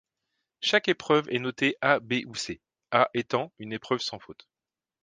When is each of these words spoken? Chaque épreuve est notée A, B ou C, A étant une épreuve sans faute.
Chaque 0.61 0.87
épreuve 0.87 1.29
est 1.29 1.37
notée 1.37 1.75
A, 1.81 1.99
B 1.99 2.23
ou 2.25 2.33
C, 2.33 2.59
A 2.89 3.11
étant 3.13 3.53
une 3.59 3.71
épreuve 3.71 3.99
sans 4.01 4.17
faute. 4.17 4.49